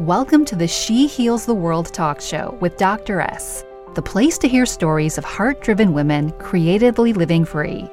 [0.00, 3.22] Welcome to the She Heals the World talk show with Dr.
[3.22, 3.64] S,
[3.94, 7.88] the place to hear stories of heart driven women creatively living free.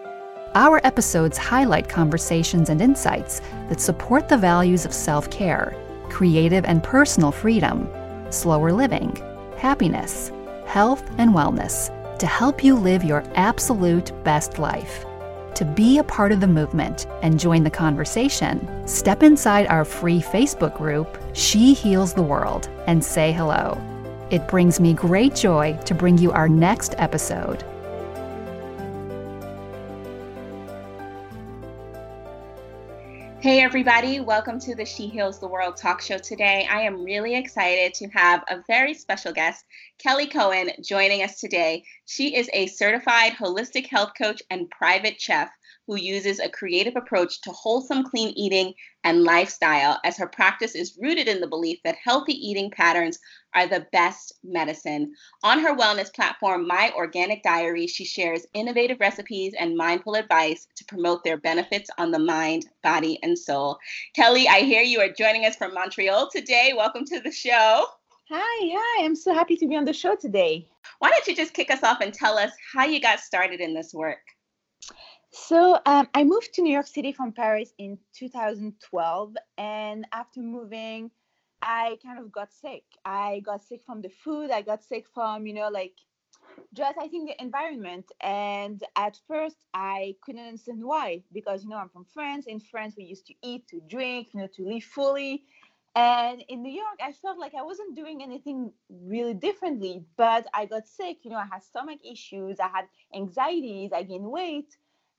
[0.54, 3.40] Our episodes highlight conversations and insights
[3.70, 5.78] that support the values of self care,
[6.10, 7.88] creative and personal freedom,
[8.32, 9.16] slower living,
[9.56, 10.30] happiness,
[10.66, 11.88] health, and wellness
[12.20, 15.06] to help you live your absolute best life.
[15.56, 20.20] To be a part of the movement and join the conversation, step inside our free
[20.20, 23.80] Facebook group, She Heals the World, and say hello.
[24.32, 27.64] It brings me great joy to bring you our next episode.
[33.44, 36.66] Hey, everybody, welcome to the She Heals the World talk show today.
[36.72, 39.66] I am really excited to have a very special guest,
[39.98, 41.84] Kelly Cohen, joining us today.
[42.06, 45.50] She is a certified holistic health coach and private chef
[45.88, 48.74] who uses a creative approach to wholesome, clean eating
[49.04, 53.20] and lifestyle, as her practice is rooted in the belief that healthy eating patterns
[53.54, 55.14] are the best medicine.
[55.44, 60.86] On her wellness platform, My Organic Diary, she shares innovative recipes and mindful advice to
[60.86, 63.78] promote their benefits on the mind, body, and soul.
[64.16, 66.74] Kelly, I hear you are joining us from Montreal today.
[66.76, 67.86] Welcome to the show.
[68.30, 70.68] Hi, yeah, I'm so happy to be on the show today.
[71.00, 73.74] Why don't you just kick us off and tell us how you got started in
[73.74, 74.22] this work?
[75.36, 81.10] So um, I moved to New York City from Paris in 2012, and after moving,
[81.60, 82.84] I kind of got sick.
[83.04, 84.52] I got sick from the food.
[84.52, 85.96] I got sick from you know like
[86.76, 88.12] just I think the environment.
[88.22, 92.46] And at first, I couldn't understand why because you know I'm from France.
[92.46, 95.46] In France, we used to eat, to drink, you know, to live fully.
[95.96, 100.68] And in New York, I felt like I wasn't doing anything really differently, but I
[100.68, 101.18] got sick.
[101.24, 104.78] You know, I had stomach issues, I had anxieties, I gained weight.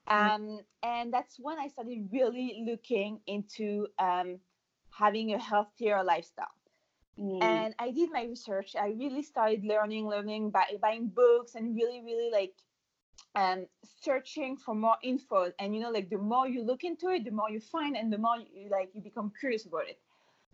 [0.09, 0.35] Mm.
[0.35, 4.39] Um, and that's when I started really looking into um,
[4.91, 6.47] having a healthier lifestyle.
[7.19, 7.43] Mm.
[7.43, 8.75] And I did my research.
[8.79, 12.55] I really started learning, learning, by, buying books, and really, really like
[13.35, 13.67] um,
[14.03, 15.53] searching for more info.
[15.59, 18.13] And you know, like the more you look into it, the more you find, and
[18.13, 19.99] the more you like you become curious about it.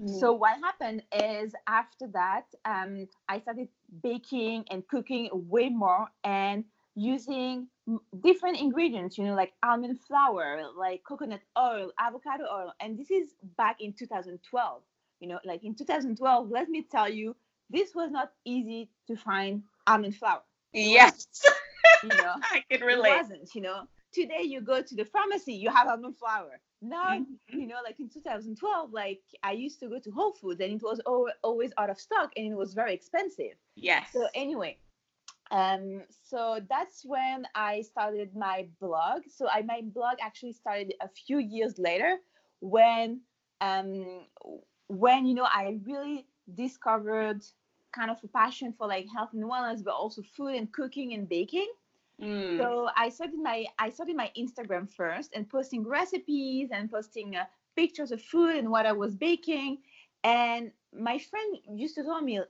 [0.01, 0.21] Mm.
[0.21, 3.69] So what happened is after that, um, I started
[4.03, 7.69] baking and cooking way more, and using
[8.23, 12.73] different ingredients, you know, like almond flour, like coconut oil, avocado oil.
[12.81, 14.83] And this is back in 2012.
[15.21, 17.37] You know, like in 2012, let me tell you,
[17.69, 20.43] this was not easy to find almond flour.
[20.73, 21.27] Yes.
[22.03, 23.11] you know, I can relate.
[23.11, 23.83] It wasn't, you know.
[24.13, 26.61] Today you go to the pharmacy, you have almond flour.
[26.83, 27.59] Now, mm-hmm.
[27.61, 30.83] you know, like in 2012, like I used to go to Whole Foods and it
[30.83, 31.01] was
[31.43, 33.53] always out of stock and it was very expensive.
[33.77, 34.09] Yes.
[34.13, 34.79] So anyway,
[35.51, 39.23] um, so that's when I started my blog.
[39.29, 42.19] So I my blog actually started a few years later
[42.61, 43.21] when
[43.61, 44.27] um,
[44.89, 47.45] when you know I really discovered
[47.93, 51.29] kind of a passion for like health and wellness, but also food and cooking and
[51.29, 51.69] baking.
[52.23, 52.59] Mm.
[52.59, 57.45] So I started my I started my Instagram first and posting recipes and posting uh,
[57.75, 59.79] pictures of food and what I was baking.
[60.23, 62.41] And my friend used to tell me,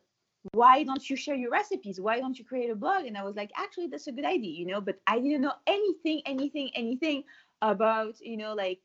[0.53, 2.01] why don't you share your recipes?
[2.01, 3.05] Why don't you create a blog?
[3.05, 5.53] And I was like, actually, that's a good idea, you know, but I didn't know
[5.67, 7.25] anything, anything, anything
[7.63, 8.81] about, you know, like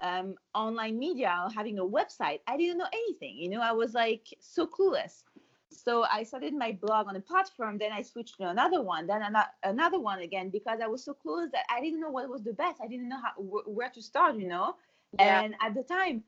[0.00, 2.40] um, online media or having a website.
[2.46, 5.22] I didn't know anything, you know, I was like so clueless.
[5.70, 9.22] So I started my blog on a platform, then I switched to another one, then
[9.62, 12.52] another one again, because I was so clueless that I didn't know what was the
[12.52, 12.80] best.
[12.82, 13.32] I didn't know how,
[13.66, 14.76] where to start, you know.
[15.18, 15.42] Yeah.
[15.42, 16.22] And at the time,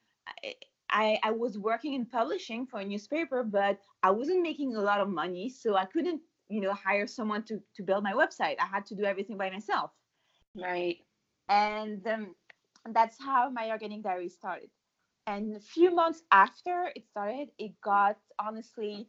[0.90, 5.00] I, I was working in publishing for a newspaper, but I wasn't making a lot
[5.00, 8.56] of money, so I couldn't, you know, hire someone to to build my website.
[8.60, 9.90] I had to do everything by myself.
[10.54, 10.98] Right.
[11.48, 12.34] And um,
[12.92, 14.70] that's how my organic diary started.
[15.26, 19.08] And a few months after it started, it got honestly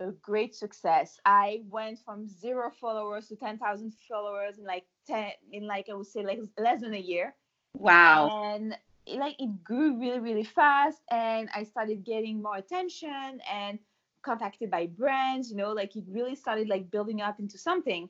[0.00, 1.18] a great success.
[1.24, 5.94] I went from zero followers to ten thousand followers in like ten in like I
[5.94, 7.34] would say like less than a year.
[7.74, 8.54] Wow.
[8.54, 8.76] And
[9.16, 13.78] like it grew really really fast and i started getting more attention and
[14.22, 18.08] contacted by brands you know like it really started like building up into something.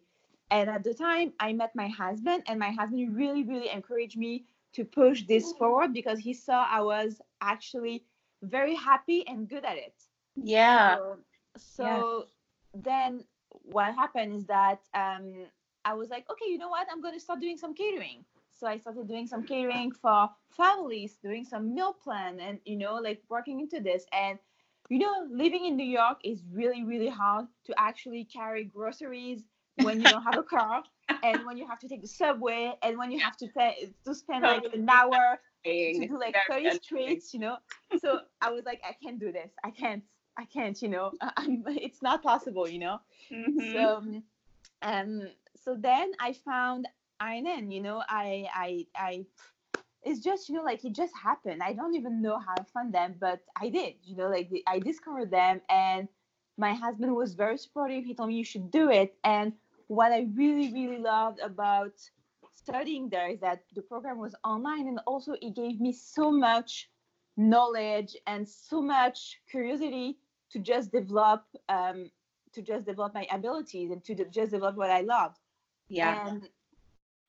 [0.50, 4.44] And at the time i met my husband and my husband really really encouraged me
[4.72, 8.04] to push this forward because he saw i was actually
[8.42, 9.94] very happy and good at it.
[10.36, 10.96] Yeah.
[10.96, 11.18] So,
[11.58, 12.80] so yeah.
[12.82, 15.46] then what happened is that um,
[15.84, 16.86] i was like okay you know what?
[16.90, 18.24] I'm going to start doing some catering
[18.58, 22.94] so I started doing some catering for families, doing some meal plan, and you know,
[22.96, 24.04] like working into this.
[24.12, 24.38] And
[24.88, 29.44] you know, living in New York is really, really hard to actually carry groceries
[29.82, 30.82] when you don't have a car,
[31.22, 34.14] and when you have to take the subway, and when you have to pay, to
[34.14, 37.58] spend like an hour to do like 30 streets, you know.
[38.00, 39.50] So I was like, I can't do this.
[39.62, 40.02] I can't.
[40.40, 43.00] I can't, you know, I'm, it's not possible, you know.
[43.32, 43.72] Mm-hmm.
[43.72, 44.22] So,
[44.82, 46.86] um, so then I found
[47.22, 49.26] IIN, you know, I, I, I,
[50.02, 51.62] it's just, you know, like it just happened.
[51.62, 54.78] I don't even know how I found them, but I did, you know, like I
[54.78, 56.08] discovered them and
[56.56, 58.04] my husband was very supportive.
[58.04, 59.14] He told me you should do it.
[59.24, 59.52] And
[59.86, 61.92] what I really, really loved about
[62.54, 66.90] studying there is that the program was online and also it gave me so much
[67.36, 70.18] knowledge and so much curiosity
[70.50, 72.10] to just develop um,
[72.52, 75.38] to just develop my abilities and to just develop what I loved.
[75.88, 76.28] Yeah.
[76.28, 76.48] And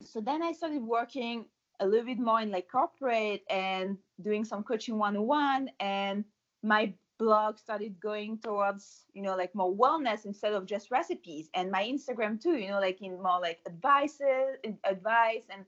[0.04, 1.46] so then I started working
[1.80, 6.25] a little bit more in like corporate and doing some coaching one-on-one and
[6.63, 11.69] my blog started going towards you know like more wellness instead of just recipes and
[11.69, 15.66] my instagram too you know like in more like advices advice and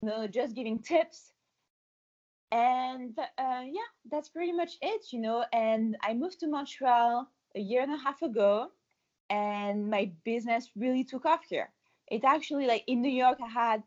[0.00, 1.32] you know just giving tips.
[2.52, 7.26] And uh, yeah that's pretty much it you know and i moved to montreal
[7.56, 8.68] a year and a half ago
[9.30, 11.70] and my business really took off here
[12.08, 13.82] it actually like in new york i had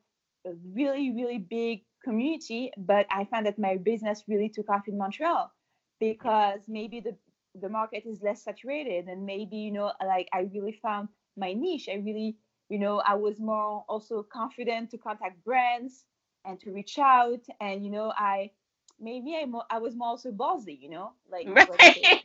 [0.46, 4.98] a really really big community but i found that my business really took off in
[4.98, 5.52] montreal
[6.00, 7.16] because maybe the
[7.60, 11.08] the market is less saturated and maybe you know like i really found
[11.38, 12.38] my niche i really
[12.70, 16.06] you know i was more also confident to contact brands
[16.46, 18.52] and to reach out and you know i
[19.00, 22.20] maybe i, mo- I was more also ballsy you know like right.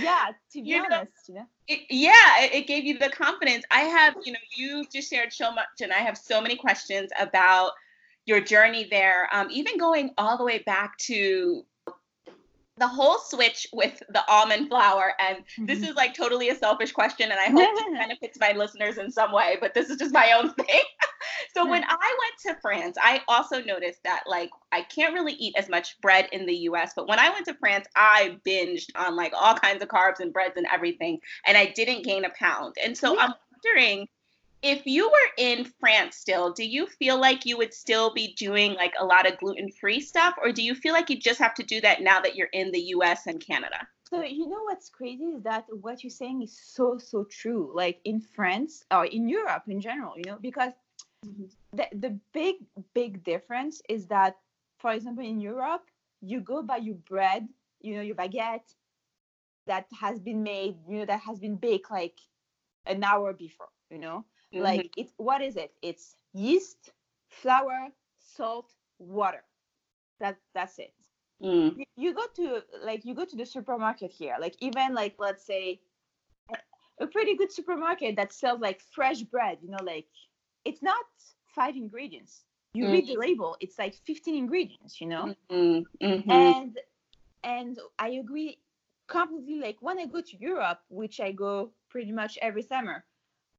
[0.00, 1.46] Yeah to be you honest know, you know.
[1.68, 3.64] it, yeah it, it gave you the confidence.
[3.70, 7.10] I have you know you just shared so much and i have so many questions
[7.18, 7.72] about
[8.26, 9.28] your journey there.
[9.32, 11.64] Um, even going all the way back to
[12.78, 15.66] the whole switch with the almond flour and mm-hmm.
[15.66, 19.10] this is like totally a selfish question and i hope it benefits my listeners in
[19.10, 20.82] some way but this is just my own thing
[21.54, 25.54] so when i went to france i also noticed that like i can't really eat
[25.56, 29.16] as much bread in the us but when i went to france i binged on
[29.16, 32.74] like all kinds of carbs and breads and everything and i didn't gain a pound
[32.84, 33.22] and so yeah.
[33.22, 33.34] i'm
[33.64, 34.06] wondering
[34.62, 38.74] if you were in France still, do you feel like you would still be doing
[38.74, 41.54] like a lot of gluten free stuff, or do you feel like you just have
[41.54, 43.86] to do that now that you're in the US and Canada?
[44.08, 47.72] So, you know what's crazy is that what you're saying is so, so true.
[47.74, 50.72] Like in France or in Europe in general, you know, because
[51.26, 51.44] mm-hmm.
[51.72, 52.56] the, the big,
[52.94, 54.36] big difference is that,
[54.78, 55.82] for example, in Europe,
[56.22, 57.48] you go buy your bread,
[57.80, 58.74] you know, your baguette
[59.66, 62.18] that has been made, you know, that has been baked like
[62.86, 64.24] an hour before, you know
[64.54, 64.62] Mm-hmm.
[64.62, 65.72] Like it what is it?
[65.82, 66.90] It's yeast,
[67.28, 67.88] flour,
[68.18, 69.42] salt, water.
[70.20, 70.94] That that's it.
[71.42, 71.76] Mm.
[71.76, 75.44] You, you go to like you go to the supermarket here, like even like let's
[75.44, 75.80] say
[77.00, 80.06] a pretty good supermarket that sells like fresh bread, you know, like
[80.64, 81.04] it's not
[81.54, 82.42] five ingredients.
[82.74, 82.92] You mm.
[82.92, 85.34] read the label, it's like 15 ingredients, you know?
[85.50, 86.06] Mm-hmm.
[86.06, 86.30] Mm-hmm.
[86.30, 86.78] And
[87.44, 88.58] and I agree
[89.08, 93.04] completely like when I go to Europe, which I go pretty much every summer,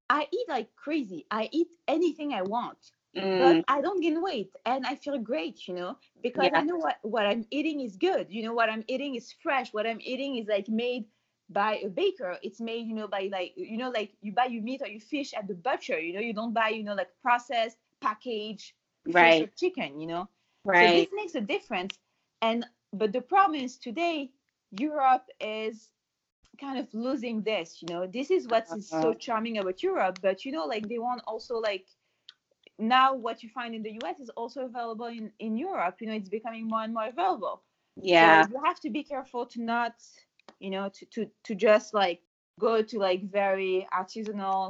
[0.10, 1.26] I eat like crazy.
[1.32, 2.78] I eat anything I want.
[3.16, 3.40] Mm.
[3.40, 6.60] But I don't gain weight and I feel great, you know, because yeah.
[6.60, 8.28] I know what, what I'm eating is good.
[8.30, 9.74] You know, what I'm eating is fresh.
[9.74, 11.06] What I'm eating is like made
[11.50, 12.38] by a baker.
[12.44, 15.02] It's made, you know, by like, you know, like you buy your meat or your
[15.02, 18.74] fish at the butcher, you know, you don't buy, you know, like processed, packaged
[19.08, 19.56] right.
[19.56, 20.30] chicken, you know.
[20.64, 20.90] Right.
[20.90, 21.98] So this makes a difference.
[22.42, 24.32] And but the problem is today
[24.72, 25.90] Europe is
[26.60, 28.08] kind of losing this you know?
[28.08, 29.14] This is what is so uh-huh.
[29.20, 31.86] charming about europe but you know like they want also like
[32.80, 36.14] now what you find in the us is also available in in europe you know
[36.14, 37.64] it's becoming more and more available.
[38.00, 38.44] Yeah.
[38.44, 39.96] so you have to be careful to not
[40.60, 42.22] you know to to to just like
[42.60, 44.70] go to like very artisanal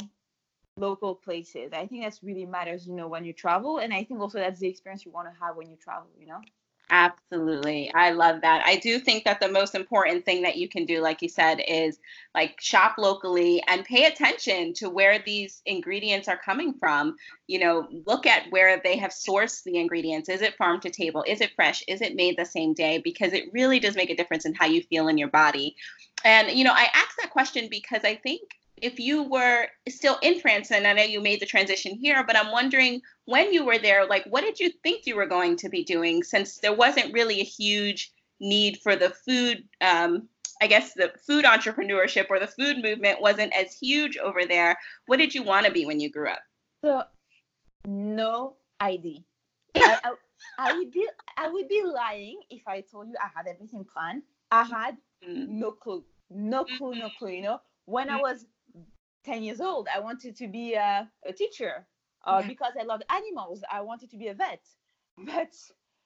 [0.78, 1.72] local places.
[1.74, 4.60] I think that's really matters you know when you travel and i think also that's
[4.60, 6.40] the experience you want to have when you travel you know
[6.90, 7.92] Absolutely.
[7.94, 8.66] I love that.
[8.66, 11.62] I do think that the most important thing that you can do, like you said,
[11.68, 12.00] is
[12.34, 17.18] like shop locally and pay attention to where these ingredients are coming from.
[17.48, 20.30] You know, look at where they have sourced the ingredients.
[20.30, 21.26] Is it farm to table?
[21.28, 21.84] Is it fresh?
[21.90, 23.00] Is it made the same day?
[23.04, 25.76] Because it really does make a difference in how you feel in your body.
[26.24, 28.44] And, you know, I ask that question because I think
[28.82, 32.36] if you were still in France, and I know you made the transition here, but
[32.36, 35.70] I'm wondering when you were there, like what did you think you were going to
[35.70, 40.28] be doing since there wasn't really a huge need for the food, um,
[40.62, 44.78] I guess the food entrepreneurship or the food movement wasn't as huge over there.
[45.06, 46.42] What did you want to be when you grew up?
[46.84, 47.04] So,
[47.86, 49.20] no idea.
[49.76, 50.14] I, I,
[50.60, 51.08] I, would be
[51.38, 54.24] I would be lying if I told you I had everything planned.
[54.52, 55.48] I had mm.
[55.48, 57.32] no clue, no clue, no clue.
[57.32, 58.22] You know, when I mm.
[58.22, 58.46] was
[59.28, 61.86] 10 years old, I wanted to be a, a teacher
[62.26, 62.48] uh, yeah.
[62.48, 63.62] because I loved animals.
[63.70, 64.62] I wanted to be a vet.
[65.26, 65.54] But,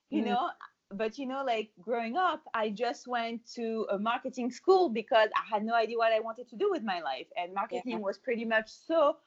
[0.09, 0.27] you mm.
[0.27, 0.49] know,
[0.93, 5.43] but you know, like growing up, I just went to a marketing school because I
[5.53, 7.27] had no idea what I wanted to do with my life.
[7.37, 8.07] And marketing yeah.
[8.07, 9.17] was pretty much so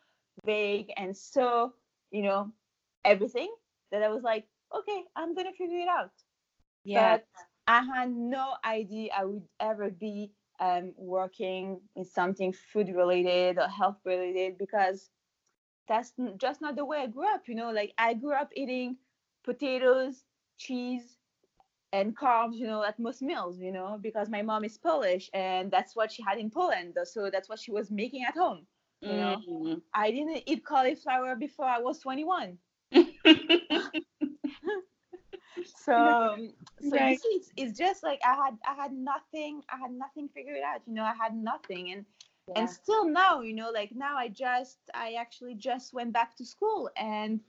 [0.46, 1.74] vague and so,
[2.10, 2.50] you know,
[3.04, 3.54] everything
[3.92, 6.12] that I was like, okay, I'm gonna figure it out.
[6.82, 7.18] Yeah.
[7.18, 7.26] But
[7.66, 13.68] I had no idea I would ever be um, working in something food related or
[13.68, 15.10] health related because
[15.88, 17.42] that's just not the way I grew up.
[17.46, 18.96] You know, like I grew up eating
[19.44, 20.24] potatoes,
[20.58, 21.18] cheese,
[21.92, 25.70] and carbs, you know, at most meals, you know, because my mom is Polish and
[25.70, 26.96] that's what she had in Poland.
[27.04, 28.66] So that's what she was making at home.
[29.00, 29.74] You know, mm-hmm.
[29.92, 32.56] I didn't eat cauliflower before I was 21.
[35.94, 36.50] so um,
[36.80, 37.18] so right.
[37.24, 40.94] it's, it's just like i had i had nothing i had nothing figured out you
[40.94, 41.92] know i had nothing.
[41.92, 42.04] And
[42.48, 42.60] yeah.
[42.60, 46.44] and still now you know like now i just i actually just went back to
[46.44, 46.90] school.
[46.96, 47.40] And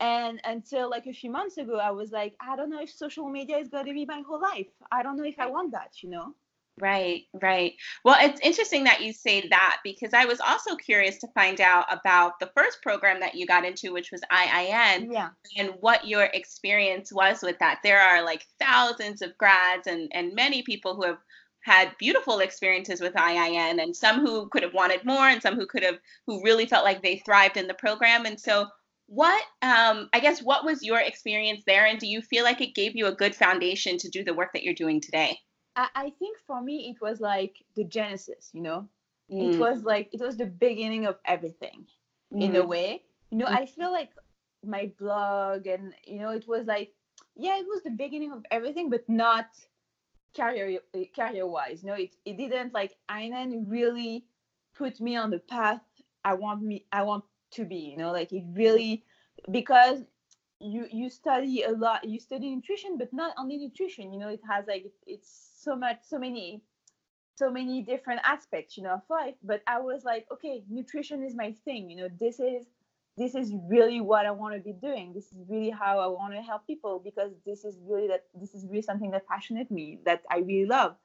[0.00, 3.28] and until like a few months ago i was like i don't know if social
[3.28, 4.66] media is going to be my whole life.
[4.90, 6.34] I don't know if i want that you know
[6.80, 7.74] Right, right.
[8.04, 11.86] Well, it's interesting that you say that because I was also curious to find out
[11.88, 15.28] about the first program that you got into, which was IIN, yeah.
[15.56, 17.78] and what your experience was with that.
[17.84, 21.18] There are like thousands of grads and, and many people who have
[21.62, 25.66] had beautiful experiences with IIN and some who could have wanted more and some who
[25.66, 28.26] could have, who really felt like they thrived in the program.
[28.26, 28.66] And so,
[29.06, 31.86] what, um, I guess, what was your experience there?
[31.86, 34.50] And do you feel like it gave you a good foundation to do the work
[34.54, 35.38] that you're doing today?
[35.76, 38.88] I, I think for me it was like the genesis, you know.
[39.30, 39.54] Mm.
[39.54, 41.86] It was like it was the beginning of everything
[42.32, 42.42] mm.
[42.42, 42.68] in a mm.
[42.68, 43.02] way.
[43.30, 43.56] You know, mm.
[43.56, 44.10] I feel like
[44.64, 46.92] my blog and you know it was like
[47.36, 49.46] yeah, it was the beginning of everything, but not
[50.36, 50.80] career
[51.14, 51.82] career wise.
[51.82, 54.24] You know, it, it didn't like IIN really
[54.76, 55.80] put me on the path
[56.24, 59.04] I want me I want to be, you know, like it really
[59.50, 60.02] because
[60.60, 64.40] you you study a lot you study nutrition but not only nutrition you know it
[64.48, 66.62] has like it's so much so many
[67.36, 69.34] so many different aspects you know of life.
[69.42, 72.66] But i was like okay nutrition is my thing you know this is
[73.16, 75.12] this is really what i want to be doing.
[75.12, 78.54] This is really how i want to help people because this is really that this
[78.54, 80.96] is really something that passionate me that i really love.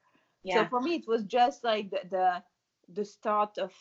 [0.43, 0.55] Yeah.
[0.55, 2.43] so for me it was just like the, the
[2.97, 3.71] the start of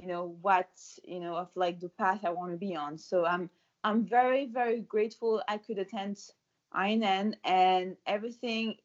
[0.00, 0.68] you know what
[1.04, 2.98] you know of like the path i want to be on.
[2.98, 3.50] So i'm
[3.84, 6.16] i'm very very grateful i could attend
[6.74, 8.76] IIN and everything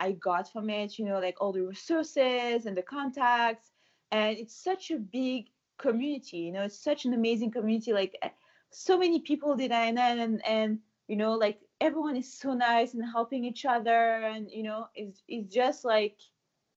[0.00, 3.70] I got from it, you know, like all the resources and the contacts.
[4.10, 5.46] And it's such a big
[5.78, 7.92] community, you know, it's such an amazing community.
[7.92, 8.30] Like eh,
[8.70, 10.78] so many people did I know and and
[11.08, 15.22] you know, like everyone is so nice and helping each other and you know, it's
[15.28, 16.16] it's just like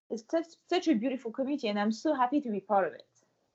[0.10, 3.06] it's such such a beautiful community and I'm so happy to be part of it.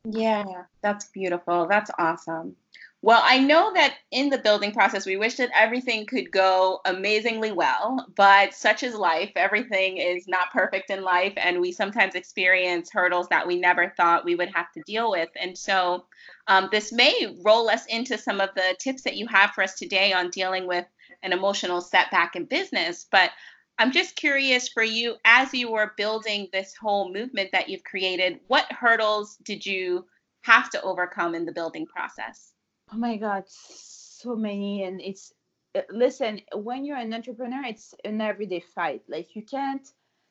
[0.09, 0.45] Yeah,
[0.83, 1.67] that's beautiful.
[1.69, 2.57] That's awesome.
[3.03, 7.53] Well, I know that in the building process, we wish that everything could go amazingly
[7.53, 9.31] well, but such is life.
[9.37, 14.25] Everything is not perfect in life, and we sometimes experience hurdles that we never thought
[14.25, 15.29] we would have to deal with.
[15.41, 16.07] And so,
[16.49, 19.75] um, this may roll us into some of the tips that you have for us
[19.77, 20.87] today on dealing with
[21.23, 23.07] an emotional setback in business.
[23.13, 23.31] But
[23.79, 28.41] I'm just curious for you, as you were building this whole movement that you've created,
[28.49, 30.07] what hurdles did you
[30.43, 32.53] have to overcome in the building process?
[32.93, 35.33] Oh my god so many and it's
[35.75, 39.89] uh, listen when you're an entrepreneur it's an everyday fight like you can't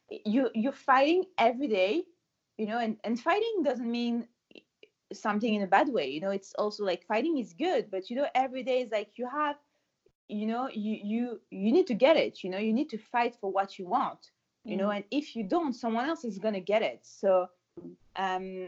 [0.09, 2.03] you you're fighting every day
[2.57, 4.27] you know and, and fighting doesn't mean
[5.13, 8.15] something in a bad way you know it's also like fighting is good but you
[8.15, 9.55] know every day is like you have
[10.27, 13.35] you know you you you need to get it you know you need to fight
[13.39, 14.31] for what you want
[14.63, 14.97] you know mm-hmm.
[14.97, 17.47] and if you don't someone else is going to get it so
[18.15, 18.67] um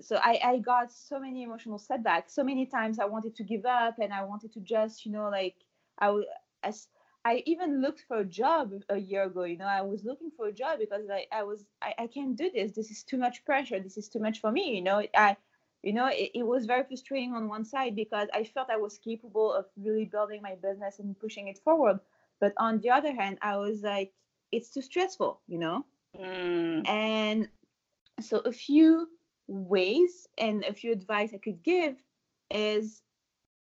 [0.00, 2.34] so I, I got so many emotional setbacks.
[2.34, 5.28] So many times i wanted to give up and i wanted to just you know
[5.28, 5.56] like
[6.00, 6.20] i
[6.62, 6.88] as
[7.24, 10.46] i even looked for a job a year ago you know i was looking for
[10.48, 12.72] a job because i, I was I, I can't do this.
[12.72, 13.80] This is too much pressure.
[13.80, 15.02] This is too much for me you know.
[15.16, 15.36] I
[15.82, 18.98] you know it, it was very frustrating on one side because i felt i was
[18.98, 21.98] capable of really building my business and pushing it forward.
[22.40, 24.12] But on the other hand i was like
[24.52, 25.84] it's too stressful you know?
[26.18, 26.88] Mm.
[26.88, 27.48] and
[28.20, 29.08] so a few
[29.50, 31.96] ways and a few advice I could give
[32.50, 33.02] is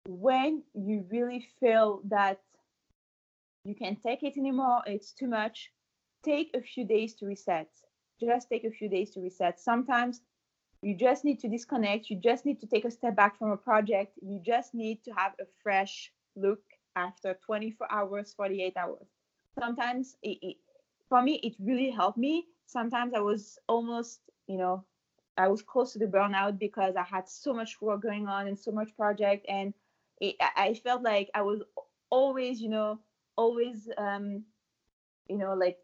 [0.08, 2.42] when you really feel that
[3.64, 5.72] you can't take it anymore, it's too much,
[6.24, 7.70] take a few days to reset.
[8.20, 9.60] Just take a few days to reset.
[9.60, 10.22] Sometimes
[10.82, 13.58] you just need to disconnect, you just need to take a step back from a
[13.58, 16.62] project, you just need to have a fresh look
[16.96, 19.08] after 24 hours, 48 hours.
[19.60, 20.58] Sometimes it, it
[21.10, 22.46] for me, it really helped me.
[22.66, 24.84] Sometimes I was almost, you know,
[25.38, 28.58] I was close to the burnout because I had so much work going on and
[28.58, 29.74] so much project, and
[30.20, 31.62] it, I felt like I was
[32.10, 33.00] always, you know,
[33.36, 34.44] always um,
[35.30, 35.78] you know, like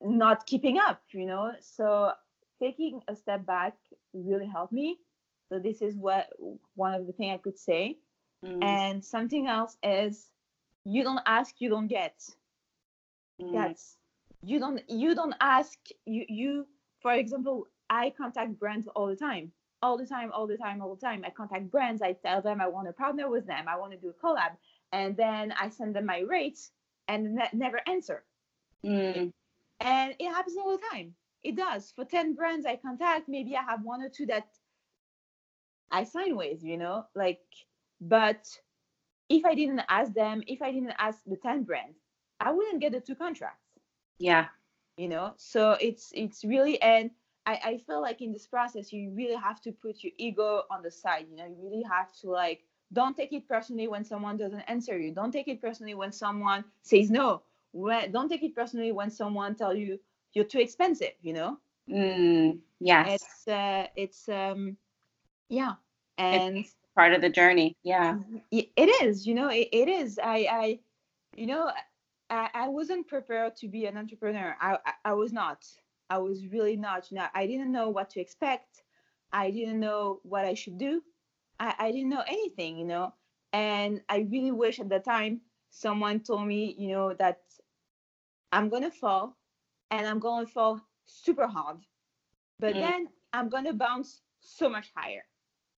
[0.00, 1.52] not keeping up, you know.
[1.60, 2.12] So
[2.60, 3.74] taking a step back
[4.12, 4.98] really helped me.
[5.48, 6.28] So this is what
[6.74, 7.98] one of the things I could say.
[8.44, 8.62] Mm.
[8.62, 10.30] And something else is
[10.84, 12.20] you don't ask, you don't get.
[13.40, 13.52] Mm.
[13.52, 13.96] That's
[14.42, 16.66] you don't you don't ask you you
[17.00, 19.52] for example I contact brands all the time
[19.82, 21.22] all the time all the time all the time.
[21.24, 23.98] I contact brands I tell them I want to partner with them I want to
[23.98, 24.52] do a collab
[24.92, 26.70] and then I send them my rates
[27.08, 28.24] and ne- never answer.
[28.84, 29.32] Mm.
[29.80, 31.14] and it happens all the time.
[31.42, 31.92] It does.
[31.96, 34.48] For 10 brands I contact maybe I have one or two that
[35.90, 37.44] I sign with you know like
[38.00, 38.44] but
[39.28, 41.98] if I didn't ask them if I didn't ask the 10 brands
[42.40, 43.62] I wouldn't get the two contracts.
[44.18, 44.46] Yeah.
[44.96, 45.34] You know?
[45.36, 47.10] So it's it's really and
[47.46, 50.82] I, I feel like in this process you really have to put your ego on
[50.82, 54.36] the side you know you really have to like don't take it personally when someone
[54.36, 55.12] doesn't answer you.
[55.12, 57.42] Don't take it personally when someone says no.
[57.72, 59.98] When, don't take it personally when someone tell you
[60.32, 61.58] you're too expensive you know?
[61.90, 63.22] Mm, yes.
[63.22, 64.76] It's uh it's um
[65.48, 65.74] yeah
[66.18, 68.16] and it's part of the journey yeah.
[68.50, 70.18] It is you know it, it is.
[70.22, 70.78] I i
[71.36, 71.70] you know
[72.30, 74.56] I, I wasn't prepared to be an entrepreneur.
[74.60, 75.64] I, I, I was not.
[76.10, 77.10] I was really not.
[77.10, 78.82] You know, I didn't know what to expect.
[79.32, 81.02] I didn't know what I should do.
[81.58, 83.12] I, I didn't know anything, you know.
[83.52, 87.40] And I really wish at the time someone told me, you know, that
[88.52, 89.36] I'm gonna fall
[89.90, 91.78] and I'm gonna fall super hard.
[92.58, 92.80] But mm.
[92.80, 95.24] then I'm gonna bounce so much higher.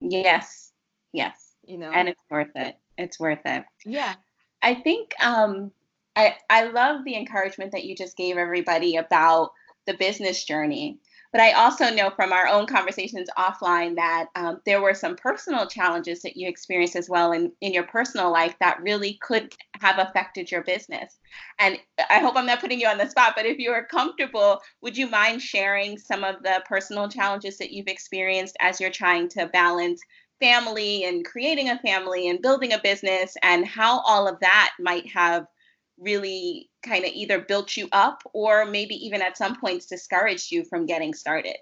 [0.01, 0.73] Yes.
[1.13, 1.55] Yes.
[1.65, 1.91] You know.
[1.91, 2.77] And it's worth it.
[2.99, 3.65] It's worth it.
[3.85, 4.15] Yeah.
[4.63, 5.71] I think um
[6.17, 9.51] I, I love the encouragement that you just gave everybody about
[9.87, 10.99] the business journey.
[11.33, 15.67] But I also know from our own conversations offline that um, there were some personal
[15.67, 19.99] challenges that you experienced as well in, in your personal life that really could have
[19.99, 21.19] affected your business.
[21.59, 21.79] And
[22.09, 24.97] I hope I'm not putting you on the spot, but if you are comfortable, would
[24.97, 29.47] you mind sharing some of the personal challenges that you've experienced as you're trying to
[29.49, 30.01] balance
[30.41, 35.07] family and creating a family and building a business and how all of that might
[35.11, 35.47] have
[35.99, 40.65] really kind of either built you up or maybe even at some points discouraged you
[40.65, 41.57] from getting started?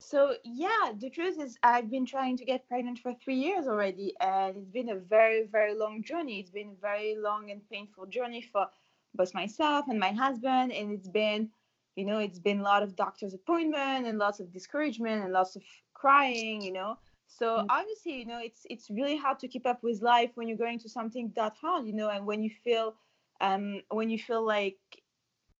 [0.00, 4.14] So, yeah, the truth is, I've been trying to get pregnant for three years already,
[4.20, 6.38] and it's been a very, very long journey.
[6.38, 8.68] It's been a very long and painful journey for
[9.14, 11.50] both myself and my husband, and it's been,
[11.96, 15.56] you know, it's been a lot of doctor's appointment and lots of discouragement and lots
[15.56, 15.62] of
[15.94, 16.96] crying, you know.
[17.26, 17.66] So mm-hmm.
[17.68, 20.78] obviously, you know, it's it's really hard to keep up with life when you're going
[20.78, 22.94] to something that hard, you know, and when you feel
[23.40, 24.78] um, when you feel like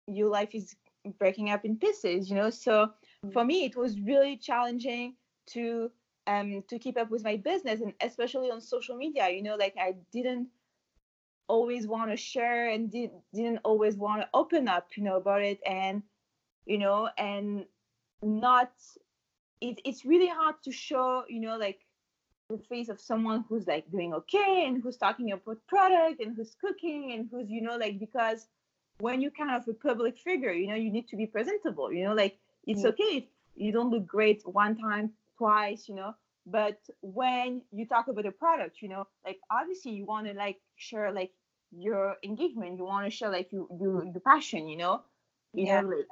[0.06, 0.74] your life is
[1.18, 2.50] breaking up in pieces, you know.
[2.50, 2.90] So
[3.24, 3.32] mm.
[3.32, 5.14] for me, it was really challenging
[5.48, 5.90] to
[6.26, 9.28] um, to keep up with my business, and especially on social media.
[9.30, 10.48] You know, like I didn't
[11.48, 15.42] always want to share and did, didn't always want to open up, you know, about
[15.42, 16.02] it, and
[16.66, 17.64] you know, and
[18.22, 18.72] not.
[19.60, 21.80] It, it's really hard to show, you know, like
[22.48, 26.56] the face of someone who's like doing okay and who's talking about product and who's
[26.60, 28.46] cooking and who's you know like because
[29.00, 32.04] when you're kind of a public figure you know you need to be presentable you
[32.04, 32.88] know like it's mm-hmm.
[32.88, 36.14] okay if you don't look great one time twice you know
[36.46, 40.58] but when you talk about a product you know like obviously you want to like
[40.76, 41.32] share like
[41.70, 45.02] your engagement you want to share like you your, your passion you know
[45.52, 45.82] you yeah.
[45.82, 46.06] know like,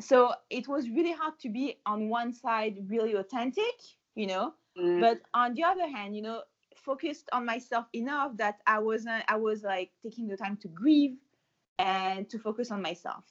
[0.00, 3.76] so it was really hard to be on one side really authentic
[4.14, 5.00] you know Mm.
[5.00, 6.42] But on the other hand, you know,
[6.76, 11.16] focused on myself enough that I wasn't I was like taking the time to grieve
[11.78, 13.24] and to focus on myself.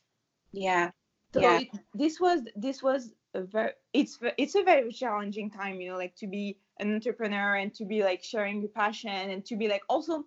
[0.52, 0.92] Yeah.
[1.34, 1.60] So yeah.
[1.60, 5.98] It, this was this was a very it's it's a very challenging time, you know,
[5.98, 9.68] like to be an entrepreneur and to be like sharing your passion and to be
[9.68, 10.26] like also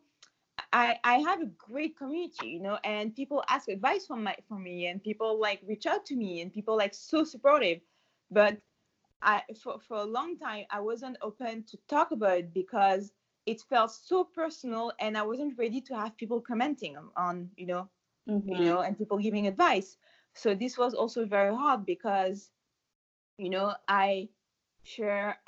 [0.75, 4.63] I, I have a great community, you know, and people ask advice from my from
[4.63, 7.81] me and people like reach out to me and people like so supportive.
[8.31, 8.57] But
[9.23, 13.13] I for, for a long time I wasn't open to talk about it because
[13.47, 17.67] it felt so personal and I wasn't ready to have people commenting on, on you
[17.67, 17.89] know
[18.29, 18.53] mm-hmm.
[18.53, 19.97] you know and people giving advice.
[20.35, 22.51] So this was also very hard because
[23.39, 24.29] you know I
[24.83, 25.39] share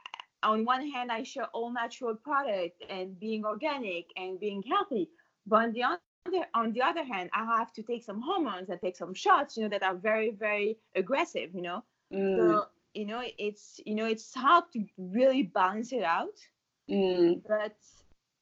[0.42, 5.08] on one hand I share all natural product and being organic and being healthy,
[5.46, 8.80] but on the other on the other hand I have to take some hormones and
[8.80, 11.82] take some shots you know that are very very aggressive you know.
[12.12, 12.36] Mm.
[12.36, 16.38] So you know it's you know it's hard to really balance it out.
[16.90, 17.40] Mm.
[17.48, 17.76] but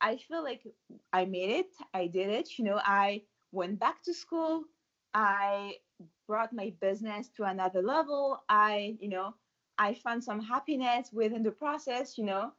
[0.00, 0.66] i feel like
[1.12, 1.70] i made it.
[1.94, 2.58] I did it.
[2.58, 4.64] You know i went back to school.
[5.14, 5.74] I
[6.26, 8.42] brought my business to another level.
[8.48, 9.34] I you know
[9.78, 12.52] i found some happiness within the process you know.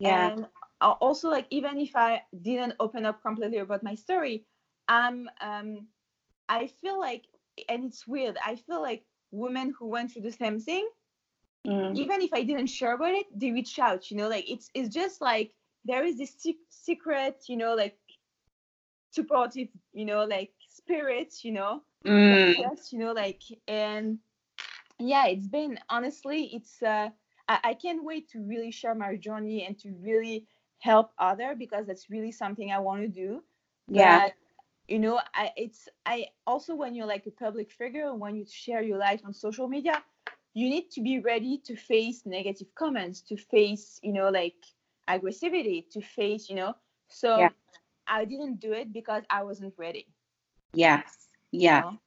[0.00, 0.30] Yeah.
[0.32, 0.46] And
[0.80, 4.44] also like even if i didn't open up completely about my story
[4.88, 5.88] i'm um
[6.48, 7.24] I feel like,
[7.68, 8.36] and it's weird.
[8.44, 10.88] I feel like women who went through the same thing,
[11.66, 11.96] mm.
[11.96, 14.10] even if I didn't share about it, they reach out.
[14.10, 15.52] You know, like it's it's just like
[15.84, 16.34] there is this
[16.70, 17.96] secret, you know, like
[19.10, 22.54] supportive, you know, like spirits, you know, mm.
[22.58, 24.18] yes, you know, like and
[24.98, 27.08] yeah, it's been honestly, it's uh,
[27.48, 30.46] I, I can't wait to really share my journey and to really
[30.80, 33.42] help other because that's really something I want to do.
[33.88, 34.26] Yeah.
[34.26, 34.32] But,
[34.88, 38.82] you know, I it's I also when you're like a public figure, when you share
[38.82, 40.02] your life on social media,
[40.54, 44.54] you need to be ready to face negative comments, to face, you know, like
[45.08, 46.74] aggressivity, to face, you know.
[47.08, 47.50] So yeah.
[48.06, 50.06] I didn't do it because I wasn't ready.
[50.74, 51.28] Yes.
[51.52, 51.84] Yeah.
[51.84, 51.98] You know?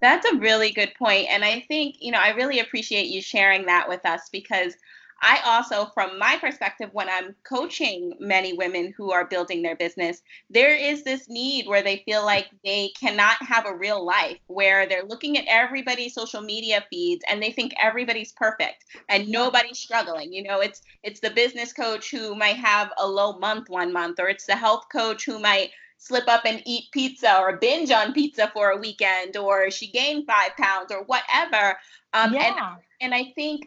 [0.00, 0.92] That's a really good.
[1.00, 4.74] And I think, you know, I really appreciate you sharing that with us because
[5.22, 10.22] I also, from my perspective, when I'm coaching many women who are building their business,
[10.50, 14.86] there is this need where they feel like they cannot have a real life, where
[14.86, 20.32] they're looking at everybody's social media feeds and they think everybody's perfect and nobody's struggling.
[20.32, 24.20] You know, it's it's the business coach who might have a low month one month,
[24.20, 28.12] or it's the health coach who might slip up and eat pizza or binge on
[28.12, 31.78] pizza for a weekend or she gained five pounds or whatever
[32.12, 32.74] um, yeah.
[33.00, 33.66] and, and i think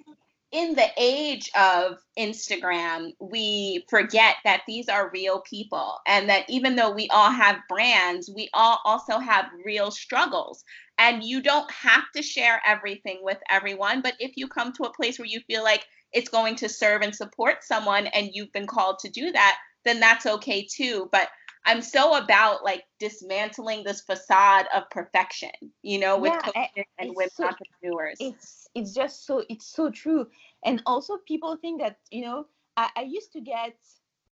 [0.51, 6.75] in the age of Instagram, we forget that these are real people and that even
[6.75, 10.63] though we all have brands, we all also have real struggles.
[10.97, 14.93] And you don't have to share everything with everyone, but if you come to a
[14.93, 18.67] place where you feel like it's going to serve and support someone and you've been
[18.67, 21.07] called to do that, then that's okay too.
[21.12, 21.29] But
[21.65, 25.52] I'm so about like dismantling this facade of perfection,
[25.84, 28.17] you know, with yeah, and with so, entrepreneurs.
[28.19, 30.28] It's it's just so it's so true.
[30.65, 33.76] And also people think that, you know, I, I used to get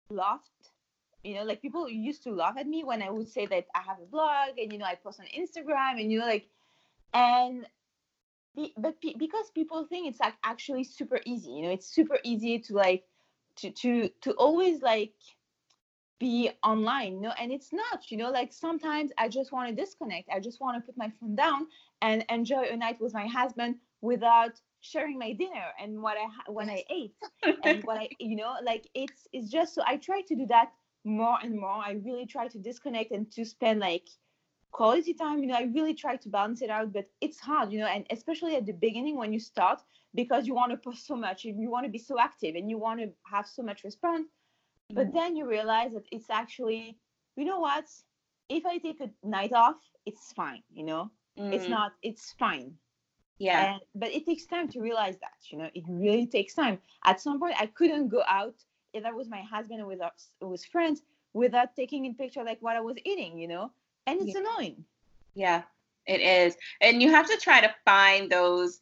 [0.09, 0.71] laughed,
[1.23, 3.81] you know, like people used to laugh at me when I would say that I
[3.81, 6.47] have a blog and you know I post on Instagram and you know like
[7.13, 7.65] and
[8.77, 12.73] but because people think it's like actually super easy, you know, it's super easy to
[12.73, 13.03] like
[13.57, 15.13] to to to always like
[16.19, 20.29] be online no and it's not you know like sometimes i just want to disconnect
[20.31, 21.67] i just want to put my phone down
[22.01, 26.69] and enjoy a night with my husband without sharing my dinner and what i when
[26.69, 27.15] i ate
[27.63, 30.69] and what i you know like it's it's just so i try to do that
[31.05, 31.69] more and more.
[31.85, 34.07] I really try to disconnect and to spend like
[34.71, 37.79] quality time you know i really try to balance it out but it's hard you
[37.79, 39.81] know and especially at the beginning when you start
[40.13, 42.69] because you want to post so much and you want to be so active and
[42.69, 44.27] you want to have so much response
[44.93, 46.97] but then you realize that it's actually,
[47.35, 47.85] you know what?
[48.49, 51.11] If I take a night off, it's fine, you know?
[51.37, 51.53] Mm.
[51.53, 52.73] It's not, it's fine.
[53.39, 53.73] Yeah.
[53.73, 56.79] And, but it takes time to realize that, you know, it really takes time.
[57.03, 58.55] At some point, I couldn't go out
[58.93, 61.01] if I was my husband or with, us, with friends
[61.33, 63.71] without taking in picture like what I was eating, you know?
[64.07, 64.41] And it's yeah.
[64.41, 64.85] annoying.
[65.33, 65.63] Yeah,
[66.05, 66.55] it is.
[66.79, 68.79] And you have to try to find those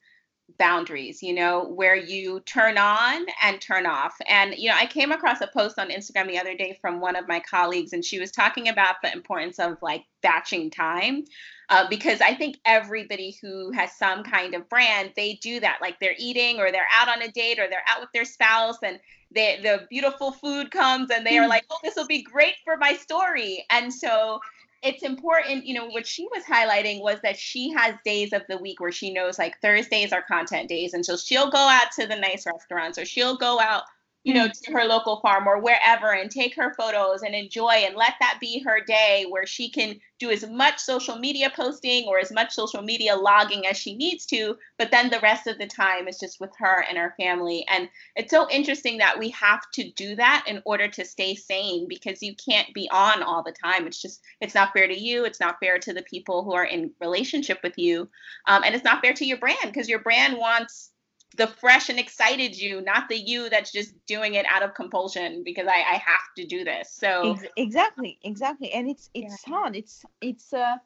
[0.58, 4.16] boundaries, you know, where you turn on and turn off.
[4.28, 7.16] And, you know, I came across a post on Instagram the other day from one
[7.16, 11.26] of my colleagues, and she was talking about the importance of like batching time.
[11.70, 15.80] Uh, because I think everybody who has some kind of brand, they do that.
[15.82, 18.78] Like they're eating or they're out on a date or they're out with their spouse
[18.84, 19.00] and
[19.34, 21.50] they, the beautiful food comes and they are mm.
[21.50, 23.66] like, oh, this will be great for my story.
[23.70, 24.39] And so
[24.84, 28.58] it's important, you know, what she was highlighting was that she has days of the
[28.58, 30.93] week where she knows like Thursdays are content days.
[30.93, 33.84] And so she'll go out to the nice restaurants or she'll go out
[34.24, 37.96] you know, to her local farm or wherever and take her photos and enjoy and
[37.96, 42.20] let that be her day where she can do as much social media posting or
[42.20, 44.56] as much social media logging as she needs to.
[44.78, 47.66] But then the rest of the time is just with her and her family.
[47.70, 51.88] And it's so interesting that we have to do that in order to stay sane
[51.90, 53.88] because you can't be on all the time.
[53.88, 55.26] It's just, it's not fair to you.
[55.26, 58.08] It's not fair to the people who are in relationship with you.
[58.48, 60.93] Um, and it's not fair to your brand because your brand wants
[61.34, 65.43] the fresh and excited you, not the you that's just doing it out of compulsion
[65.43, 66.91] because I, I have to do this.
[66.91, 69.54] So exactly, exactly, and it's it's yeah.
[69.54, 69.76] hard.
[69.76, 70.78] It's it's uh,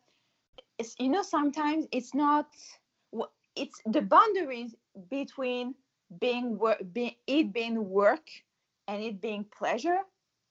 [0.77, 2.47] it's you know sometimes it's not.
[3.55, 4.75] It's the boundaries
[5.10, 5.73] between
[6.19, 8.27] being work, being it being work,
[8.88, 9.99] and it being pleasure.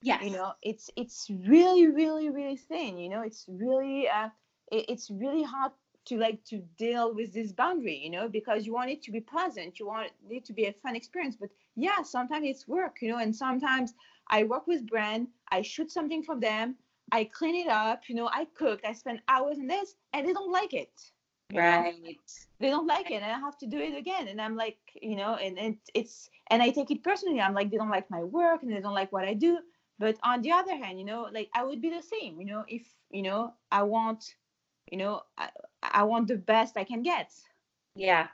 [0.03, 0.23] Yes.
[0.23, 2.99] You know, it's it's really really really thin.
[2.99, 4.29] You know, it's really uh,
[4.73, 5.73] it, it's really hard
[6.07, 9.21] to like to deal with this boundary you know because you want it to be
[9.21, 11.37] pleasant you want it to be a fun experience.
[11.39, 13.95] But yeah sometimes it's work you know and sometimes
[14.31, 16.75] i work with brand i shoot something for them
[17.13, 20.33] i clean it up you know i cook i spend hours in this and they
[20.33, 20.91] don't like it.
[21.55, 21.95] Right.
[22.03, 22.11] know?
[22.59, 24.27] they don't like it and i have to do it again.
[24.29, 27.41] And i'm like you know and, and it's and i take it personally.
[27.41, 29.59] I'm like they don't like my work and they don't like what i do.
[29.99, 32.65] But on the other hand you know like i would be the same you know
[32.69, 34.35] if you know i want
[34.91, 35.51] you know I,
[35.93, 37.31] I want the best i can get.
[37.95, 38.29] Yeah.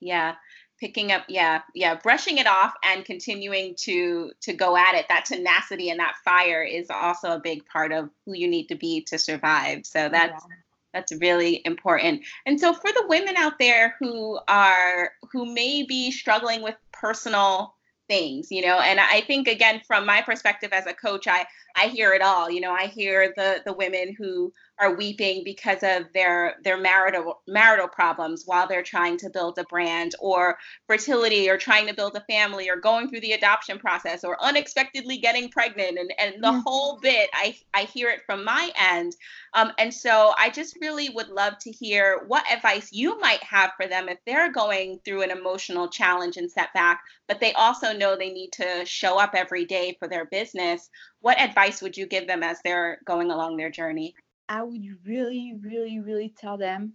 [0.00, 0.34] Yeah.
[0.78, 5.06] Picking up yeah yeah brushing it off and continuing to to go at it.
[5.08, 8.76] That tenacity and that fire is also a big part of who you need to
[8.76, 9.84] be to survive.
[9.84, 10.56] So that's yeah.
[10.94, 12.22] that's really important.
[12.46, 17.74] And so for the women out there who are who may be struggling with personal
[18.10, 21.86] things you know and i think again from my perspective as a coach i i
[21.86, 22.50] hear it all.
[22.50, 27.42] You know i hear the the women who are weeping because of their their marital
[27.46, 32.16] marital problems while they're trying to build a brand or fertility or trying to build
[32.16, 36.48] a family or going through the adoption process or unexpectedly getting pregnant and, and the
[36.48, 36.60] mm-hmm.
[36.64, 37.28] whole bit.
[37.34, 39.14] I, I hear it from my end.
[39.52, 43.72] Um, and so i just really would love to hear what advice you might have
[43.76, 48.16] for them if they're going through an emotional challenge and setback but they also know
[48.16, 50.90] they need to show up every day for their business.
[51.20, 54.14] What advice would you give them as they're going along their journey
[54.50, 56.94] I would really, really, really tell them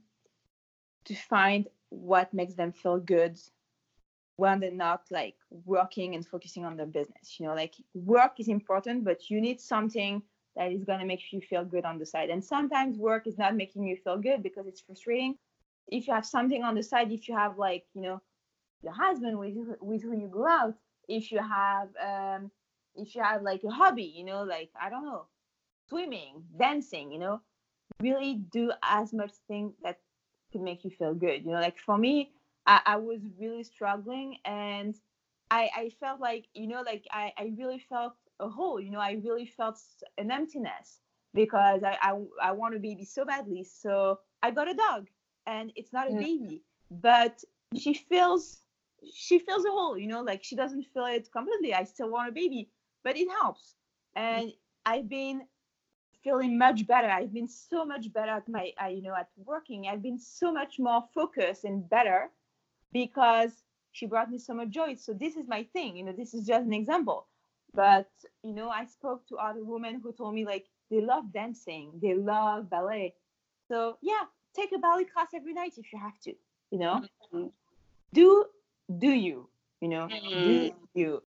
[1.06, 3.40] to find what makes them feel good
[4.36, 7.40] when they're not like working and focusing on their business.
[7.40, 10.22] You know, like work is important, but you need something
[10.58, 12.30] that is going to make you feel good on the side.
[12.30, 15.38] And sometimes work is not making you feel good because it's frustrating.
[15.88, 18.22] If you have something on the side, if you have like, you know,
[18.84, 20.76] your husband with, with who you go out,
[21.08, 22.52] if you have, um,
[22.96, 25.28] if you have like a hobby, you know, like, I don't know,
[25.90, 27.42] swimming, dancing, you know,
[28.02, 30.00] really do as much thing that
[30.52, 31.44] could make you feel good.
[31.46, 32.32] You know, like for me,
[32.66, 34.96] I, I was really struggling and
[35.52, 39.00] I, I felt like, you know, like I, I really felt a hole, you know,
[39.00, 39.80] I really felt
[40.18, 41.00] an emptiness
[41.34, 43.64] because I, I, I want a baby so badly.
[43.64, 45.08] So I got a dog
[45.46, 46.20] and it's not a yeah.
[46.20, 47.44] baby, but
[47.76, 48.60] she feels
[49.14, 51.74] she feels a hole, you know, like she doesn't feel it completely.
[51.74, 52.70] I still want a baby,
[53.04, 53.76] but it helps.
[54.18, 54.22] Mm.
[54.22, 54.54] And
[54.86, 55.44] I've been
[56.26, 57.08] feeling much better.
[57.08, 59.88] I've been so much better at my, uh, you know, at working.
[59.88, 62.32] I've been so much more focused and better
[62.92, 63.52] because
[63.92, 64.96] she brought me so much joy.
[64.96, 65.96] So this is my thing.
[65.96, 67.28] You know, this is just an example.
[67.76, 68.10] But
[68.44, 72.16] you know, I spoke to other women who told me like they love dancing, they
[72.16, 73.14] love ballet.
[73.68, 74.24] So yeah,
[74.56, 76.34] take a ballet class every night if you have to.
[76.72, 76.96] You know,
[77.34, 77.48] mm-hmm.
[78.14, 78.46] do
[78.98, 79.48] do you?
[79.82, 80.40] You know, mm-hmm.
[80.40, 81.24] do you?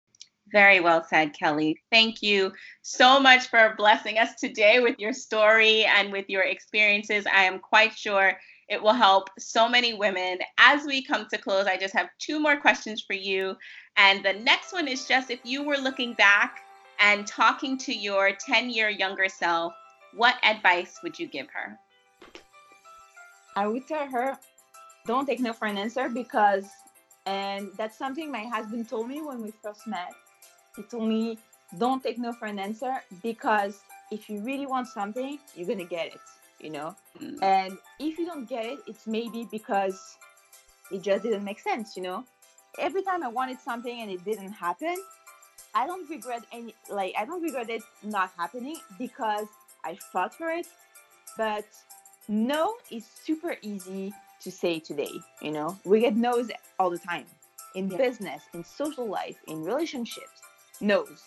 [0.56, 1.82] Very well said, Kelly.
[1.92, 7.26] Thank you so much for blessing us today with your story and with your experiences.
[7.30, 8.32] I am quite sure
[8.70, 10.38] it will help so many women.
[10.56, 13.54] As we come to close, I just have two more questions for you.
[13.98, 16.60] And the next one is just if you were looking back
[17.00, 19.74] and talking to your 10 year younger self,
[20.14, 21.78] what advice would you give her?
[23.56, 24.38] I would tell her
[25.06, 26.64] don't take no for an answer because,
[27.26, 30.14] and that's something my husband told me when we first met
[30.76, 31.38] he told me,
[31.78, 36.06] don't take no for an answer because if you really want something, you're gonna get
[36.06, 36.20] it,
[36.60, 36.94] you know?
[37.20, 37.42] Mm.
[37.42, 40.16] And if you don't get it, it's maybe because
[40.92, 42.24] it just didn't make sense, you know?
[42.78, 44.94] Every time I wanted something and it didn't happen,
[45.74, 49.46] I don't regret any like I don't regret it not happening because
[49.84, 50.66] I fought for it.
[51.36, 51.66] But
[52.28, 55.12] no is super easy to say today,
[55.42, 55.78] you know.
[55.84, 57.26] We get no's all the time
[57.74, 57.98] in yeah.
[57.98, 60.40] business, in social life, in relationships
[60.80, 61.22] knows.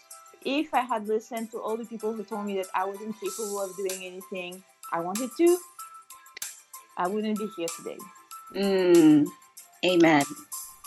[0.45, 3.61] If I had listened to all the people who told me that I wasn't capable
[3.61, 5.57] of doing anything I wanted to,
[6.97, 7.97] I wouldn't be here today.
[8.55, 9.27] Mm,
[9.85, 10.23] amen.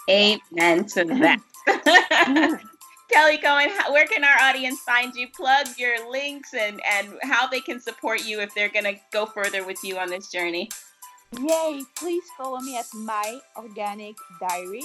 [0.08, 1.40] Amen to that.
[3.12, 5.28] Kelly Cohen, where can our audience find you?
[5.28, 9.26] Plug your links and, and how they can support you if they're going to go
[9.26, 10.70] further with you on this journey.
[11.38, 11.82] Yay!
[11.94, 14.82] Please follow me at My Organic Diary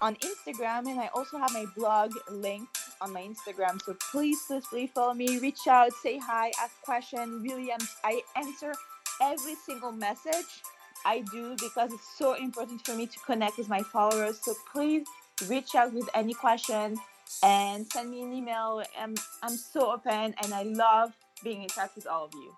[0.00, 3.80] on Instagram, and I also have my blog linked on my Instagram.
[3.82, 7.42] So please, please, please follow me, reach out, say hi, ask questions.
[7.42, 8.72] Really, I'm, I answer
[9.20, 10.62] every single message
[11.04, 14.40] I do because it's so important for me to connect with my followers.
[14.42, 15.06] So please
[15.46, 16.96] reach out with any question
[17.42, 18.82] and send me an email.
[18.98, 22.52] I'm, I'm so open and I love being in touch with all of you.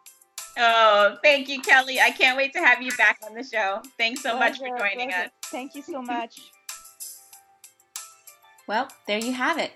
[0.59, 2.01] Oh, thank you, Kelly.
[2.01, 3.83] I can't wait to have you back on the show.
[3.97, 5.27] Thanks so pleasure, much for joining pleasure.
[5.27, 5.31] us.
[5.45, 6.41] Thank you so much.
[8.71, 9.73] Well, there you have it.